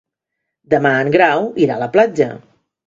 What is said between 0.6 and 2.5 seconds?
Demà en Grau irà a la platja.